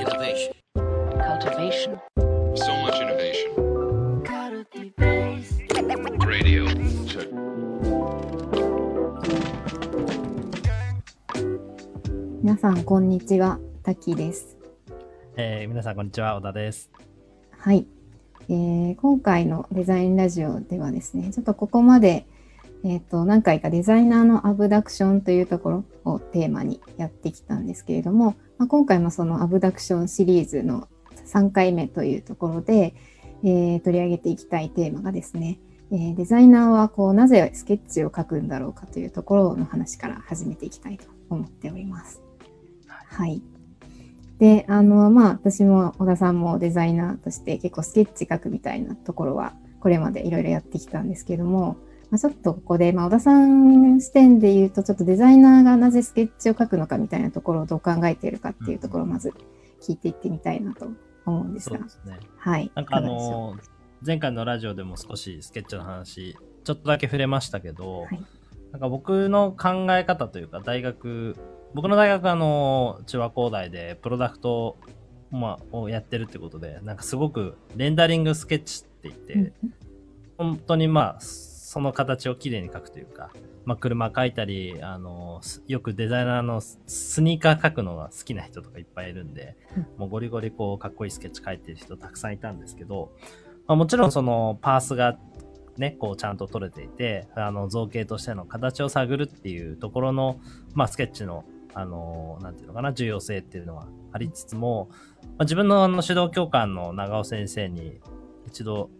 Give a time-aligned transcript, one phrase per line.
[0.00, 0.54] Innovation.
[1.28, 2.00] cultivation,
[2.54, 3.50] So much innovation.
[6.26, 6.64] Radio.
[7.06, 7.28] Check.
[12.42, 13.58] 皆さん、こんにちは。
[13.82, 14.56] タキです。
[15.36, 16.90] えー皆さんこんにちは小田です。
[17.58, 17.86] はい、
[18.48, 22.24] えー今回のデザインラジオではですね、ちょっとここまで、
[22.84, 30.88] えっ、と、何回かデザイナーのアブダクションというところをテーマにやってきたんですけれども、まあ、今回もそのアブダクションシリーズの
[31.26, 32.94] 3回目というところで、
[33.42, 35.58] えー取り上げていきたいテーマがですね、
[35.90, 42.22] えーデザイナーはこうなぜスケッチを描くんだろうかというところの話から始めていきたいと思っております。
[42.86, 43.42] はい。
[44.38, 51.76] で、あの、まあ、私も小田さんもデザイナーとして結構スケッチ描くみたいなところは、これまでいろいろやってきたんですけども、
[52.10, 59.32] まあ、ちょっとここで、まあ、小田さん視点で言うと、ちょっとデザイナーがなぜスケッチを描くのかみたいなところをどう考えているかっていうところをまず
[59.80, 60.88] 聞いていってみたいなと
[61.26, 61.90] 思うんですがそうで。
[61.90, 62.18] すね。
[62.38, 62.70] はい。
[62.74, 68.22] なんかあいかがでしょのー前回のラジオでも少しスケッチの話ちょっとだけ触れましたけど、はい
[68.72, 71.36] なんか僕の考え方というか大学
[71.74, 74.76] 僕の大学はあの中和工大でプロダクト、
[75.30, 79.52] まあ、をやってるってことでなんかすごくレンダリングスケッチって言って、う
[80.38, 81.20] 本当にまあ
[81.70, 83.30] その形をきれいに描くというか、
[83.64, 89.56] まあ、車描いたりあのよくデザイナーのスニーカー描くのが好きな人とかいっぱいいるんで、
[89.96, 93.12] もうゴリゴリこうかっこいいスケッチ描いてる人たくさんいたんですけど、
[93.68, 95.16] まあ、もちろんそのパースが
[95.76, 100.40] ね、こうちゃんと取れていて、あの造形としての形を探るっていうところの、
[100.74, 104.96] まあスケッチの、あの、なんていうのかな、重要性っていうのはありつつも、ま
[105.38, 108.00] あ、自分のあの指導教官の長尾先生に
[108.48, 108.90] 一度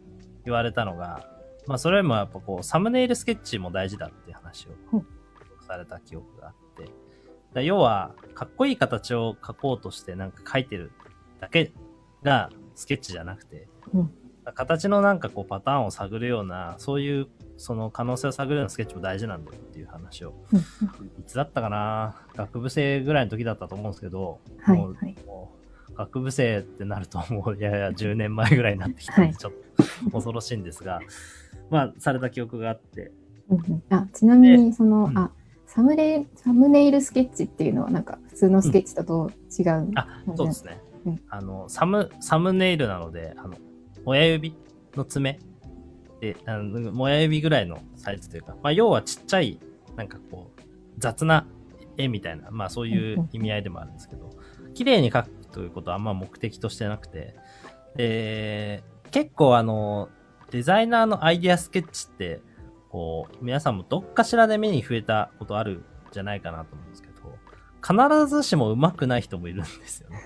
[0.44, 1.39] 言われたのが、
[1.70, 5.06] まあそれよりもやっぱこうサムネイルスケッチも大事だっていう話をうん。
[5.64, 6.90] された記憶があって、
[7.54, 10.90] だ要はかっこいい形を描こうとしてなんか描いてる
[11.38, 11.72] だけ
[12.24, 14.10] がスケッチじゃなくて、うん。
[14.52, 20.58] 形のなんかこうパターンを探るような、そういうその可能性を探るようなスケッチも大事なんだよっていう話を、うん。
[20.58, 20.62] い
[21.24, 25.16] つだったかな学部生ぐらいの時だったと思うんですけど、もうはいはい。
[25.24, 25.59] もう
[25.96, 29.36] 学部生ってなるともうやや10年前ぐらいになってきたんで、はい。
[29.36, 29.52] ちょっ
[30.04, 31.00] と恐ろしいんですが、
[31.70, 33.12] まあ、された記憶があって、
[33.48, 33.82] うんうん。
[33.90, 35.18] あちなみに、その、うん。
[35.18, 35.32] あ、
[35.66, 40.80] サムネイル、サムネイルスケッチっていうのはなんか普通のスケッチとどう違うんあ、そうですね。
[41.06, 41.20] うん。
[41.28, 43.54] あの、サム、サムネイルなので、あの、
[44.04, 44.56] 親指
[44.96, 45.38] の爪
[46.20, 49.58] で、あの親指ぐらいのサイズというか、まあ、要はちっちゃい、
[49.96, 50.60] なんかこう、
[50.98, 51.46] 雑な
[51.96, 54.30] 絵みたいな、まあそういう意味合いでもあるんですけど、
[54.74, 57.34] 綺麗に描くということはあんま目的としてなくて、
[57.96, 60.08] で、結構あの、
[60.50, 62.40] デザイナーのアイディアスケッチって、
[62.88, 67.14] こう、皆さんもどっかしらで目に触れたことあるんじゃないかなと思うんですけど、
[67.82, 70.18] 必ずしも上手くない人もいるんですよね。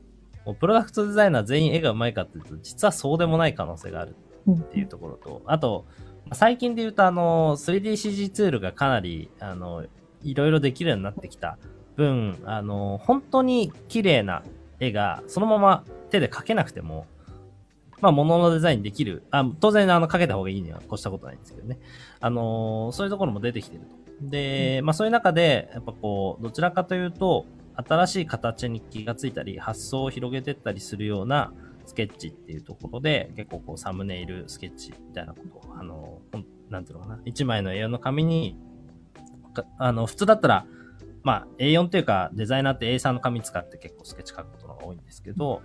[0.44, 5.86] もうプロダクトデザイナー全員絵が上手いかっていうと、実はそうでもない可能性があるうんっていうところと、あと、
[6.24, 9.84] まあ最近で言うとあの、3DCG ツールがかなり、あの、
[10.22, 11.58] いろいろできるようになってきた
[11.96, 14.42] 分、あの、本当に綺麗な
[14.80, 17.06] 絵がそのまま手で描けなくても、
[18.00, 19.24] まあ、物のデザインできる。
[19.30, 21.78] あ当然、あの、かけた方がいいには越したことないんですけどね。
[22.20, 24.28] あのーそういうところも出てきてると。
[24.28, 31.52] で、まあ、そういう中で、やっぱこう、どちらかというと、新しい形に気がついたり、発想を広げてったりするような
[31.86, 38.56] スケッチっていうところで、結構こう、サムネイルスケッチみたいなことを、あのーなんていうのかな、一枚の A4 の紙に、
[39.54, 40.66] かあの、普通だったら、
[41.28, 45.60] まあ、A4 っていうか、デザイナーって A3 の紙使って結構スケッチ書くことが多いんですけど、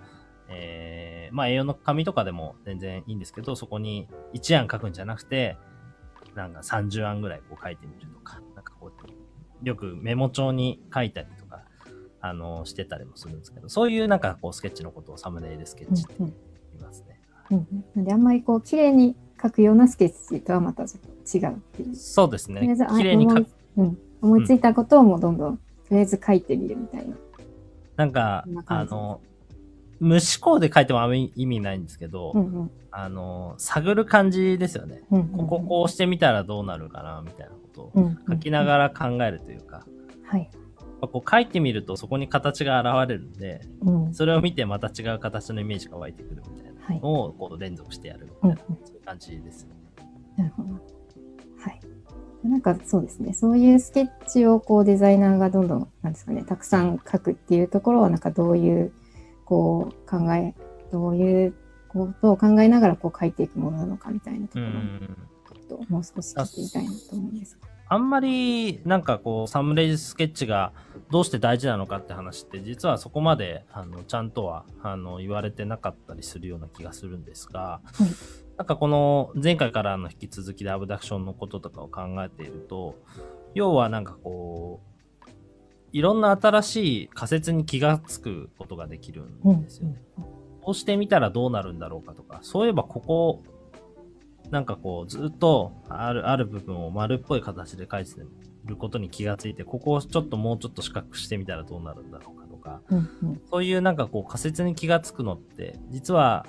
[0.49, 5.55] えー、まあ A4 の紙とかでも全然いいんですけど、そこに1案書くんじゃなくて、
[6.35, 11.63] なんか30案ぐらいこう書いてみるとか、なんかこう、よくメモ帳に書いたりとか、
[12.19, 16.33] あの、してたりもするんですけど、そういうなんかこうスケッチのことをサムネイルスケッチって言い
[16.81, 17.21] ますね。
[17.51, 21.95] うんうんなんであんまりこう綺麗に描くようなスケッチとはまたちょっと違うっていう。
[21.95, 22.61] そうですね。
[22.97, 23.47] 綺麗に書く。
[23.77, 27.15] うん、思いついたことをもうどんどん、とりあえず書いてみるみたいな。
[27.97, 29.21] なんかこんな、あの、
[29.99, 35.03] 無思考で書いてもあんまり意味ないんですけど、うんうんあの、探る感じですよね。
[35.11, 39.85] うんうんこここうしてみたらどうなるかな、みたいなことをうんうん書きながら考えるというか、
[40.25, 40.41] はい。
[40.41, 44.13] やっぱこう書いてみるとそこに形が現れるんで、うん。
[44.13, 47.01] それを見てまた違う形のイメージが湧いてくるみたいなはい。
[47.01, 49.67] のをこう連続してやるみたいな、うんそういう感じです。
[50.37, 50.92] なるほど。
[52.43, 52.51] はい。
[52.51, 53.33] なんかそうですね。
[53.33, 58.91] そういうスケッチをこうデザイナーがどんどん、なんですかね、たくさん書くっていうところは、なんかどういう、
[59.45, 60.53] こう考え、
[60.91, 61.53] どういう
[61.89, 65.33] ことを考えながらこう書いていくものなのかみたいなとこう
[65.69, 67.67] ろともう少し聞いてみたいなと思うんですが。
[67.89, 70.71] あんまりなんかこうサムネイルスケッチが
[71.11, 82.95] どうして大事なのかって話って実はそこまであのちゃんとはあの言われてなかったりするような気がするんですが、はいなんかこの前回からの引き続きでアブダクションのこととかを考えていると、
[83.55, 85.29] 要はなんかこう、
[85.91, 90.01] いろんな新しい仮説に気がつくことができるうんんですよね。
[90.61, 93.43] こうしてみたらどうなるんだろうかとか、そういえばここ、
[94.49, 98.11] なんかこう、ずっとある、ある部分を丸っぽい形で書いて
[98.65, 106.45] ることに気がついて、ここをちょっともうちょっと四角くしてみたらどうなるんだろうかとか、うんうんそういうなんかこう仮説に気がつくのって、実は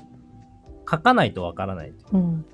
[0.90, 1.92] 書かないとわからない。
[2.12, 2.44] うん。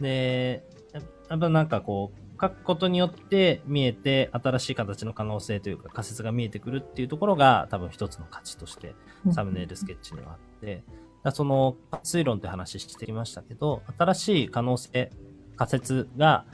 [0.00, 1.00] で、や
[1.30, 8.94] やっぱなんかこう、書くことによって見えて、新しい形の可能性というか仮説が見えてくるっていうところが多分一つの価値として
[9.26, 9.34] うん。
[9.34, 10.86] サムネイルスケッチにはあって、だか
[11.22, 15.10] らその推論って話してきましたけど、新しい可能性、
[15.56, 16.44] 仮説が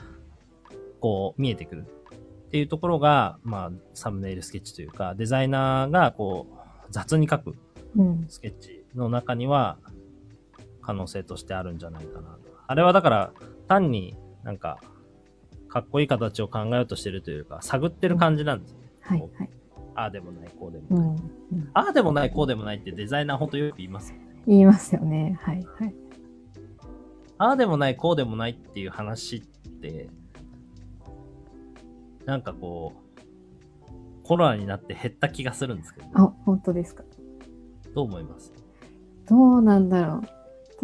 [0.99, 1.85] こう見えてくる
[2.45, 7.55] っていうところが、まあサムネイルスケッチというか、デザイナーがこう雑に書く
[7.95, 8.25] うん。
[8.29, 9.77] スケッチの中には
[10.81, 12.37] 可能性としてあるんじゃないかな。
[12.67, 13.33] あれはだから
[13.67, 14.79] 単になんか
[15.67, 18.91] かっこいい形を考えようとしてるというか探ってる感じなんですよね。
[19.01, 19.49] はいはい。
[19.93, 21.07] ああでもない、こうでもうない。
[21.09, 24.41] んうんああでもない、こうでもないってデザイナーほんとよく言いますよね。
[24.47, 25.37] 言いますよね。
[25.41, 25.95] はいはい。
[27.37, 30.09] ああでもない、こうでもないっていう話って、
[32.25, 33.91] なんかこう、
[34.23, 37.03] コロナになって減った気がするんですけど、あ、本当ですか。
[37.93, 38.53] どう思います？
[39.27, 40.21] どうなんだろう。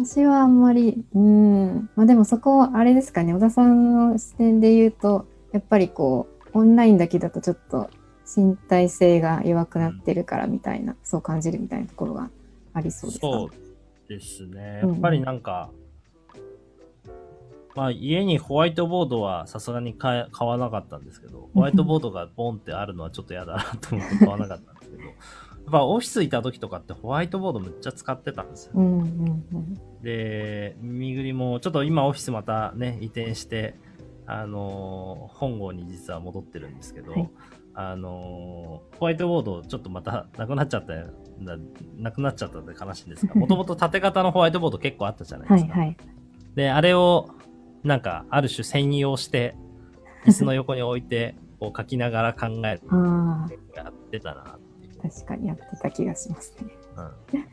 [0.00, 1.90] 私はあんまり、うーん。
[1.96, 7.90] まあでもそこ、あれですかね、小田さんの視点で言うと、やっぱりこう、オンラインだけだとちょっと
[8.36, 12.30] 身体性が弱くなってるからみたいな、そう感じるみたいなところが
[12.74, 13.26] ありそうですか？
[13.26, 13.50] そう
[14.08, 14.80] ですね。
[14.84, 15.70] うんやっぱりなんか、
[17.74, 25.10] まあ家にホワイトボードはさすがに買わなかったんですけど、ホワイトボードがボンってあるのはちょっと嫌だなと思って買わなかったんですけど、や
[25.68, 28.72] っぱオフィスいた時とかってホワイトボードむっちゃ使ってたんですよ。
[28.74, 30.02] うんうんうん。
[30.02, 33.74] で、みぐりも、ちょっと今オフィスまたね、移転して、
[34.26, 37.30] あのー本郷に実は戻ってるんですけど、はい
[37.74, 41.56] あのーホワイトボードちょっとまたなくなっちゃったよな
[41.96, 45.72] なくなっちゃったんで悲しいんですが、もともと縦型のホワイトボード結構あったじゃないですか。
[45.72, 45.96] はいはい。
[46.54, 47.28] で、あれを、
[47.84, 49.54] なんか、ある種専用して、
[50.26, 54.58] 椅子の横に置いて、こう書きながら考えるあやってたな
[55.02, 56.72] 確かにやってた気がしますね。
[56.96, 57.02] う
[57.36, 57.48] ん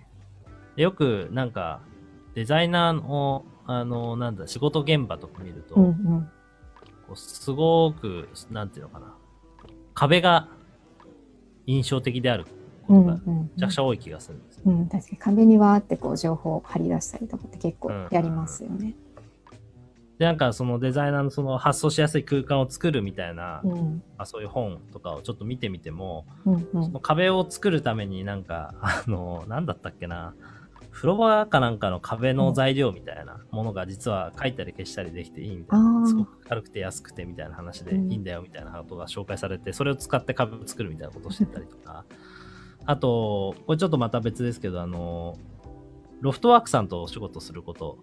[0.76, 1.80] でよく、なんか、
[2.34, 6.30] デザイナーの、あの、なんだ、仕事現場とか見ると、うんうん。
[7.08, 9.16] こうすごく、なんていうのかな、
[9.94, 10.50] 壁が
[11.66, 12.46] 印象的である
[12.88, 14.64] ことがうんうんめちゃくちゃ多い気がするんですよ。
[14.66, 18.96] うん、確かに壁にわーってこう情報を貼り出したりとかって結構やりますよね。
[20.18, 24.04] で、なんかそのデザイナーのその発想しやすい空間を作るみたいな、うん。
[24.18, 26.86] まあ、そういう本とかをちょっと見てみても、うんうん。
[26.86, 30.34] その壁を作るためになんか、あの、なんだったっけな、
[30.92, 36.08] 風呂場かなんかの壁の材料みたいなものが実は書いたり消したりできていいみたいあな、ー。
[36.08, 38.12] すごく軽くて安くてみたいな話でいうん。
[38.14, 42.06] いんだよみたいなことが紹介されて、それを使って壁を作るみたいなことをしてたりとか、
[42.86, 45.38] あと、これちょっとまた別ですけど、あの、
[46.22, 47.98] ロフトワークさんとお仕事すること、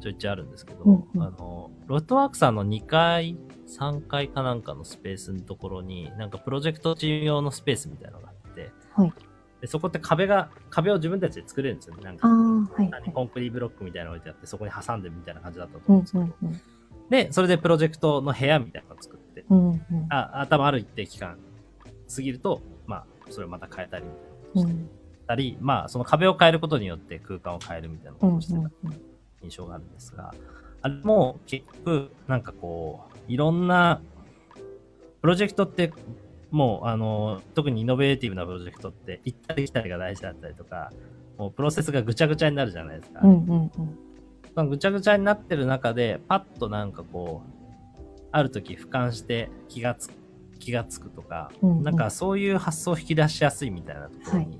[0.00, 1.22] ちょいちょいあるんですけど、うんうん。
[1.22, 9.12] あの、ロフトワークさんの2階、3階かなんかのスペースのところに、なんかプロジェクトチーム用のスペースみたいなのがあって、はい。
[9.60, 12.02] でそこって壁が、壁を自分たちで作れるんですよね。
[12.02, 13.12] なんか、はいはい。
[13.12, 16.60] コンクリブロックみたいなの置いてあって、そこに挟んでみたいな感じだったとうん思うんですけど、うんうん
[17.08, 19.80] で、それでプロジェクトの部屋みたいなのを作って、うんうん。
[20.10, 21.38] あ、頭ある一定期間
[22.14, 24.88] 過ぎると、まあ、それをまた変えたりみたいなことをしてうん
[25.26, 28.60] たり、まあ、その壁を変えることによって空間を変えるみたいなこうんうんとをしてた
[29.42, 30.34] 印象があるんですが、
[30.82, 34.00] あれも結局、なんかこう、いろんな、
[35.20, 35.92] プロジェクトって、
[36.50, 40.92] もう、あの、特にイノベーティブなプロジェクトって、行ったり来たりが大事だったりとか、
[41.38, 43.20] もうプロセスがぐちゃぐちゃになるじゃないですか。
[43.22, 43.98] うんうんうん
[44.70, 47.56] ぐちゃぐちゃになってる中で、パッとなんかこう、
[48.32, 50.14] ある時俯瞰して気がつく、
[50.58, 54.56] 気がつくとか、うんうんなんかそういう発想を引き出しやすいみたいなところにはい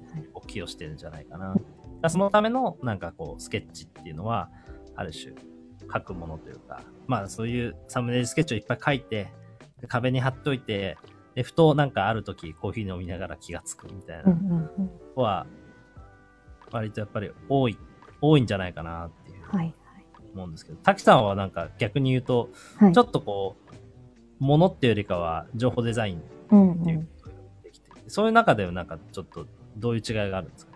[0.59, 1.55] はいしてるんじゃないかな。
[2.09, 4.49] そのためのなんかこうスケッチっていうのは、
[4.95, 5.35] ある種
[5.93, 9.33] 書くものというか、まあそういうサムネイルスケッチをいっぱい書いて、
[9.81, 10.97] で壁に貼っといて、
[11.35, 14.69] で、ふとなんかある時コーヒー飲みながら気がつくみたいなの
[15.17, 15.47] は、
[16.71, 17.79] 割とやっぱり多い、
[18.21, 19.75] 多いんじゃないかなっていうはい
[20.35, 22.93] 思うんですけど、滝さんはなんか逆に言うと、はい。
[22.93, 23.57] ちょっとこ
[24.41, 27.07] う、ものっていうよりかは情報デザインうんっていううん。
[27.07, 30.76] ことができて、そういう中ではなんかちょっとどういう違いがあるんですか？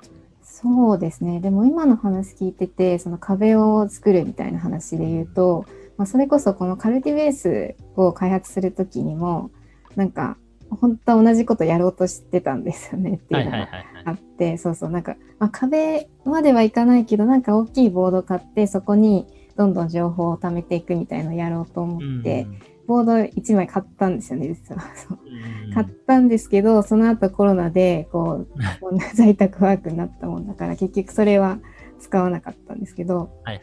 [0.63, 1.41] そうですね。
[1.41, 5.65] でも今の話聞いてて、その壁を作るみたいな話で言うと、
[5.97, 9.51] まあ、それこそこのカルティベースを開発するときにも、
[9.97, 10.37] なんか、
[10.71, 14.03] 本当は同じことやろうとしてたんですよねってはいいうのがはいはいはい。
[14.05, 19.27] あって、そうそう、なんか、まあ、壁まではいかないけど、なんか大きいボード買って、そこに
[19.57, 22.47] どんどん情報を貯めていくみたいのをやろうと思って、
[22.91, 24.83] ボード1枚買ったんですよね、実は。
[25.73, 28.49] 買ったんですけど、その後コロナで、こう、
[28.83, 31.61] こんな在宅ワークになったもんだから、結局それは
[32.01, 33.63] 使わなかったんですけど、はいはいはい。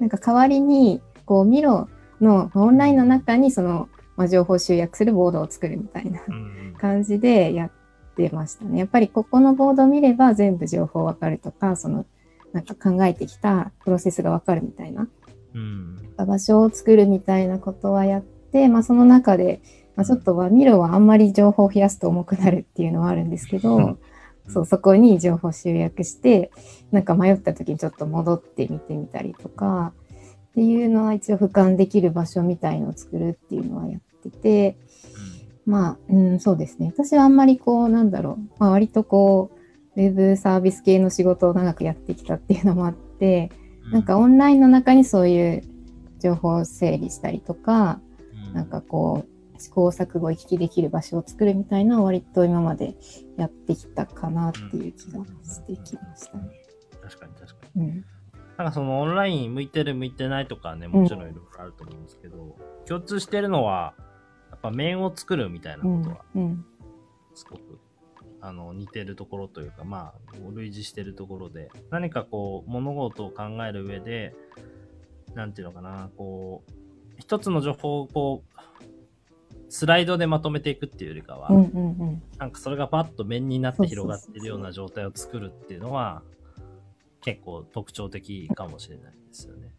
[0.00, 1.88] なんか代わりに、こう、ミロ
[2.20, 7.70] のオンラインの中にその、まあ、情報集約するボードを作るみたいなうん感じでやっ
[8.16, 8.80] てましたね。
[8.80, 12.06] やっぱりここのボードを見れば全部情報わかるとか、その、
[12.52, 15.06] なんか考えてきたプロセスがわかるみたいな、
[15.54, 15.98] うん。
[16.16, 18.33] 場所を作るみたいなことはやって、
[18.68, 19.60] まあその中で、
[19.96, 23.98] まあちょっとはミロはあんまり情報を増やすと重くなるっていうのはあるんですけど、うん。
[24.48, 26.50] そう、そこに情報集約して、
[26.90, 29.92] なんか迷った時にちょっと戻って見てみたりとか、
[30.50, 34.76] っていうのは一応俯瞰できる場所みたいのを作るっていうのはやってて、
[35.66, 36.92] まあ、うん、そうですね。
[36.94, 39.50] 私はあんまりこう、なんだろう、まあ割とこ
[39.96, 43.50] う、ウェブサービス系の仕事を長くやってきたっていうのもあって、
[43.90, 45.62] うなんかオンラインの中にそういう
[46.20, 48.03] 情報を整理したりとか、うん
[48.54, 52.96] なんかこう、試行錯誤を行き来できる場所を作るみたいな割と今まで
[53.36, 56.50] やってきたかなっていう気がしてきましたね。
[57.02, 57.82] 確かに確かに。
[57.82, 58.04] うん。
[58.56, 62.56] なんかそのオンライン向いてる向いてないとかはね、もちろんいろいろあると思うんですけど、
[62.86, 63.94] 共通してるのは、
[64.50, 66.64] やっぱ面を作るみたいなうんことは、うん。
[67.34, 67.80] すごく、
[68.40, 74.36] あの、似てるところというか、まあ、類似してるところで、何かこう、物事を考える上で、
[75.34, 76.83] なんていうのかな、こう、
[77.18, 78.54] 一つの情報をこう、
[79.68, 82.22] スライドでまとめていくっていうよりかは、うんうんうん。
[82.38, 86.22] なんかそれがパッと面になって広がってるような状態を作るっていうのは、
[87.22, 89.70] 結構特徴的かもしれないですよね。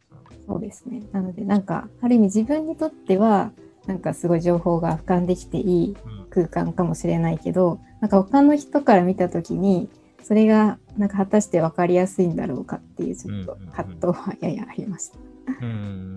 [0.48, 1.04] そうですね。
[1.12, 3.52] なので、なんか、ある意味自分にとっては、
[3.86, 9.90] なんかすごい情報が俯瞰できていいうん空間かもしれないけど、なんか他の人から見たときに、
[10.24, 15.20] それがなんか果たして分かりやすいんだろうかっていうちょっとうんうんうん葛藤はややありました。
[15.62, 15.68] うんう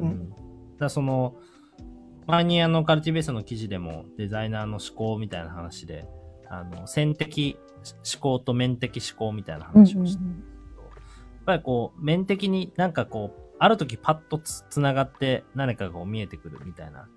[0.06, 0.30] ん。
[0.30, 0.42] だか
[0.84, 1.36] らその、
[2.26, 6.06] 前にあのカルティベースの記事でもデザイナーの思考みたいな話で、
[6.48, 7.58] あの、線的
[8.12, 17.08] 思考と面的思考みたいな話をして、やっぱりこう、面的になんかこう、ある時パッとつつながって何かがこう見えてくるみたいな、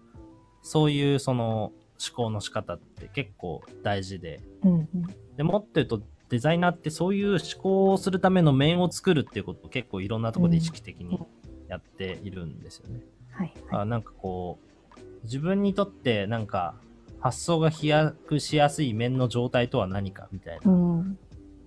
[0.61, 4.89] そういうその思考の仕方って結構大事で、うんうん。
[5.37, 11.19] でもっと言うとデザイナーってそういう思考をするための面を作るっていうことを結構いろんなところで意識的に
[11.67, 13.01] やっているんですよね。
[13.31, 13.81] はいはい。
[13.81, 14.59] あなんかこ
[14.95, 16.75] う、自分にとってなんか
[17.19, 21.17] 発想が飛躍しやすい面の状態とは何かみたいな、うん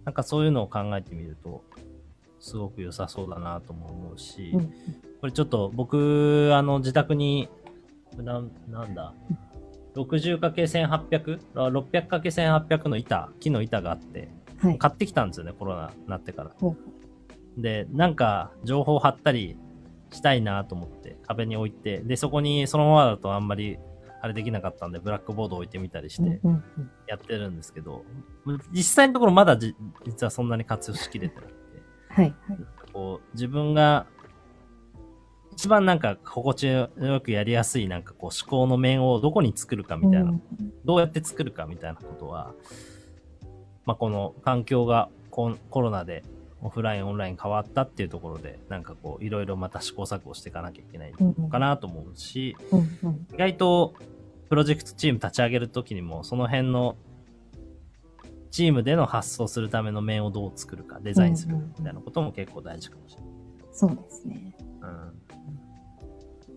[0.04, 1.64] なんかそういうのを考えてみると、
[2.38, 4.74] すごく良さそうだなとも思うし、うん
[5.24, 7.48] これちょっと僕、あの、自宅に、
[8.18, 9.14] なんなんだ、
[9.96, 11.40] 60×1800?
[11.54, 14.28] あ 600×1800 の板、木の板があって、
[14.58, 14.78] はい。
[14.78, 16.50] 買ってきたんですよね、コロナになってから。
[16.60, 16.76] ほ
[17.56, 19.56] で、なんか、情報貼ったり
[20.14, 23.78] したいなと思って、壁に置いて、で、そこにそのままだとあんまり、
[24.22, 26.40] あれできなかったんで、ブラックボード置いてみたりして、
[27.06, 28.04] やってるんですけど、
[28.72, 31.54] 実際のところまだじ実はそんなに活用しきれてなくて、
[32.08, 32.58] はいはい。
[32.92, 34.06] こう、自分が、
[35.52, 36.90] 一番なんか心地よ
[37.22, 40.42] くやりやすいなんかこう思考の面をどこに作るかみたいな、うん
[40.84, 42.54] どうやって作るかみたいなことは、
[43.86, 46.24] まあ、この環境がコロナで
[46.64, 53.94] オフライン、オンライン変わったっていうところで、なんかこう、いろいろまた試行錯誤していかなきゃいけないのかなと思うし、うんうん意外と
[54.48, 56.96] プロジェクトチーム立ち上げるときにも、その辺の
[58.50, 63.30] チームでの発想するための面をどう作るか、デザインするみたいなことも結構大事かもしれない。
[63.70, 64.56] そうですね。
[64.80, 65.23] うん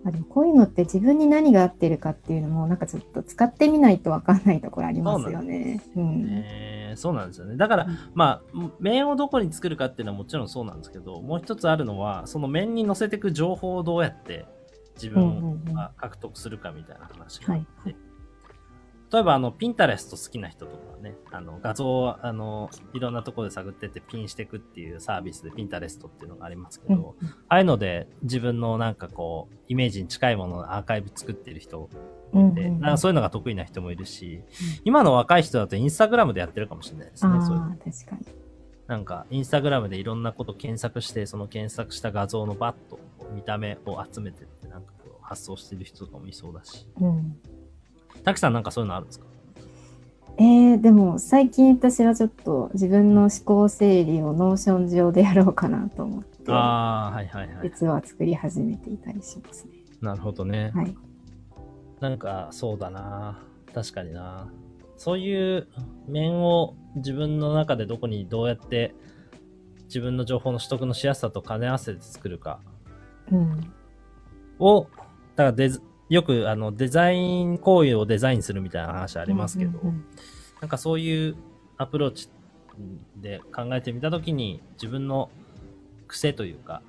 [0.05, 5.81] あでもこういうのって自分に何が合ってるかっていうのもなんかちょっと使ってみないとわかんないところありますよね。
[5.95, 7.55] うんえーそうなんですよね。
[7.55, 14.45] だから、まあ、面をどこに作るかっていうのはもちろんそうなんですけど、もう一つあるのは、その面に載せていく情報をどうやって
[14.95, 18.06] 自分が獲得するかみたいな話があって、はいはい
[19.11, 27.15] 例えば、あの、ピンタレスト好きな人とかはね、あの、画像を、あの、いろんなところで探ってってピンしていくっていうサービスでピンタレストっていうのがありますけうんど、
[27.47, 31.89] ああいうので自分のなんかこう、イメージに近いもののアーカイブ作ってる人
[32.33, 34.41] で、うんうんうんなんかそういうのが得意な人もいるし、
[34.83, 37.39] 今の若い人だとインスタグラムでやってるかもしれないですね。
[37.41, 38.25] そういうの確かに。
[38.87, 42.99] なんか、インスタグラムでいろんなこと検索して、その検索した画像のバッと
[43.33, 46.87] 見た目を集めてって、なんかこう発想してる人とかもいそうだし。
[46.99, 47.37] うん
[48.27, 49.25] 滝さんなんかそういうのあるんですか？
[50.37, 57.69] えー、でも最近私はちょっと自分の思考整理を Notion 上でやろうかなと思って、ああ、はいはいはい。
[57.69, 59.71] 実は作り始めていたりしますね。
[60.01, 60.71] なるほどね。
[60.75, 60.95] はい。
[62.01, 63.39] なんか、そうだな。
[63.73, 64.51] 確かにな。
[64.97, 65.67] そういう
[66.07, 68.93] 面を自分の中でどこにどうやって
[69.85, 72.59] 自分の情報の取得のしやすさと兼ね合わせて作るか
[73.31, 73.73] うん。
[74.59, 80.05] を、だからデザよくあのデザイン行為をデザインするみたいな話ありますけど、うんうん
[80.59, 81.35] なんかそういう
[81.77, 82.29] アプローチ
[83.15, 85.29] で考えてみたときに自分の
[86.07, 86.81] 癖というか、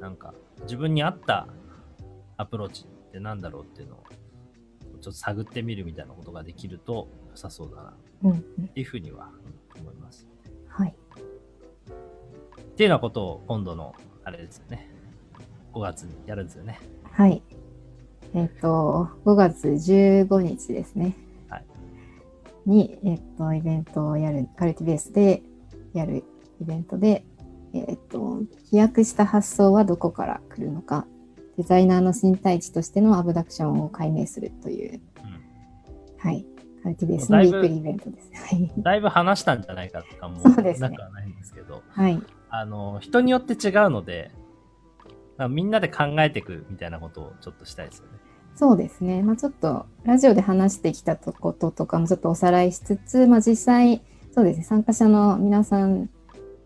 [0.00, 1.46] なんか自分に合った
[2.36, 4.04] アプローチってなんだろうっていうのを
[5.00, 7.94] ちょっと探ってみるみたいなことができると良さそうだなっ。
[8.74, 9.30] ていうふうには
[9.78, 10.26] 思います。
[10.68, 10.94] はい。
[12.60, 14.90] っていうようなことを今度のあれですよね。
[15.72, 16.80] 5月にやるんですよね。
[17.12, 17.42] はい。
[18.36, 21.16] えっ、と、5月15日ですね。
[21.48, 21.64] はい
[22.66, 25.42] に、えっ、と、イベントをやる、カルティベースで
[25.94, 26.24] やる
[26.60, 27.24] イベントで、
[27.72, 31.06] えっ、と、飛躍した発想はどこから来るのか、
[31.56, 35.00] デザイナーの身体値としてのアブダクションを解明するという、
[36.18, 36.44] はい、
[36.82, 38.30] カルティベースのウィークリーイベントです。
[38.34, 38.72] はい。
[38.76, 42.20] だいぶ話したんじゃないかとかもそうですねなくはないんですけど、はい。
[42.50, 44.30] あの、人によって違うので、
[45.48, 48.25] みんなで考えていくみたいなことをちょっとしたいですよね。
[48.56, 49.22] そうですね。
[49.22, 56.10] まあちょっと、ラジオで話してきたこととかもちょっとおさらいしつつ、まあ実際、そうですね、参加者の皆さん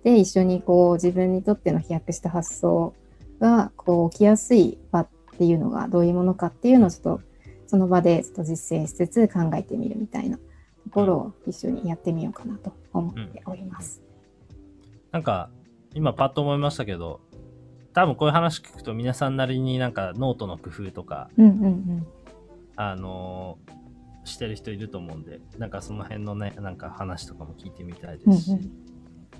[0.02, 2.94] で一緒にこう自分にとっての飛躍した発想
[3.38, 7.20] がこう起きやすい場っていうのがどういうものかっていうのをちょっと
[7.66, 10.42] その場でちょっと実践しつつ考えてみるみたいなと
[10.90, 14.02] ころを一緒にやってみようかなと思っております。
[15.12, 15.50] なんか、
[15.94, 17.20] 今パッと思いましたけど、
[17.92, 22.06] 多分こういう話聞くと皆さんなりになんかノートの工夫とか、うんうんうん。
[22.76, 23.80] あのー
[24.22, 28.70] してる人いると思うんで、なんかその辺のね、なんか話とかも聞いてみたいですし、うんうん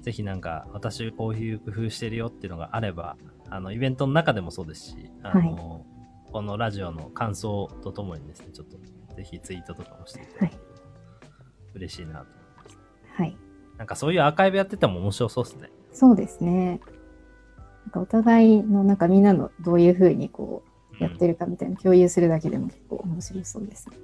[0.00, 3.18] ぜひなんか私こういう工夫してるよっていうのがあれば、
[3.50, 8.78] あの、イベントの中でもそうですし、あのーこのラジオの感想とともにですね、ちょっと
[9.14, 10.82] ぜひツイートとかもしていただけると
[11.74, 12.26] 嬉しいなと思い
[12.56, 12.78] ます。
[13.16, 13.36] はい。
[13.76, 15.70] なんかそういうアーカイブやってても面白そうですね。
[15.92, 16.80] そうですね。
[17.90, 20.62] なんかお互いのなんかみんなのどういうふうにこ
[21.00, 21.32] うやってる。
[21.32, 23.96] るかみたいな共有するだけでも結構面白そうですね。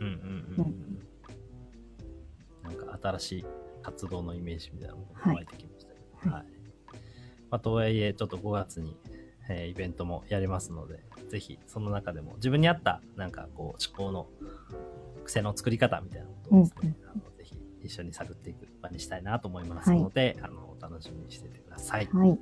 [2.65, 3.45] なんか新しい
[3.83, 6.31] 活動のイメージみたいなものが湧いてきましたけど。
[6.31, 6.49] ははいい。
[7.49, 8.97] まあ、とはいえ、ちょっと5月に、
[9.49, 14.27] えーイベントもやりますので、ぜひその中でも自分に合ったなんかこう思考の
[15.25, 22.09] 癖の作り方みたいなことをですね、あのぜひ一緒に探っていく場にしたいなと思いますので、あのお楽しみにしていてください。
[22.13, 22.39] はい。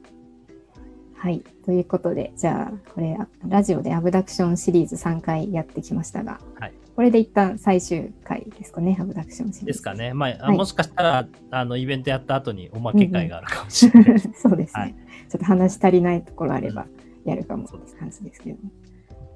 [1.24, 1.42] はい。
[1.64, 3.16] ということで、じゃあ、これ、
[3.48, 9.64] ラジオでアブダクションシリーズ3回やってきましたが、はいこれで一旦最終回ですかね、アブダクションシリーズ。
[9.64, 10.12] ですかね。
[10.12, 14.20] まあ、あはいもしかしたら、あの、イベントやった後におまけ会があるかもしれない。
[14.36, 14.94] そうですね、はい
[15.30, 16.86] ちょっと話足りないところあれば
[17.24, 18.70] やるかもって感じですけども。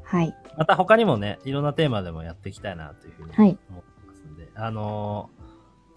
[0.05, 0.37] はい。
[0.59, 5.31] また他にもね、いろんなテーマでもやっていきたいなというふうにはい思ってますんで、あの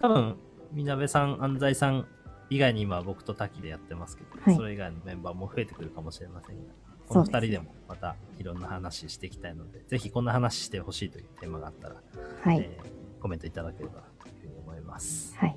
[0.00, 0.36] 多分、
[0.72, 2.06] みなべさん、安西さん
[2.54, 6.72] 以外に今は僕と滝でやってますけど、はいそれ以外のメンバーも増えてくるかもしれませんが、
[7.08, 11.96] このそうです二人でもまたいろんな話していきたいので、ぜひこんな話してほしいというテーマがあったら、
[12.42, 12.58] はい。
[12.58, 15.32] えーコメントいただければというふうに思います。
[15.38, 15.56] はい。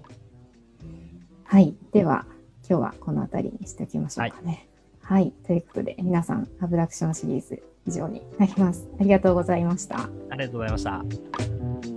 [1.43, 1.75] はい。
[1.91, 2.27] では、
[2.69, 4.69] 今日はこの辺りにしておきましょうかね。
[5.01, 5.33] はい。
[5.45, 8.87] ということで、皆さん、アブダクションシリーズ以上になります。
[8.99, 9.99] ありがとうございました。
[10.29, 11.94] ありがとうございました。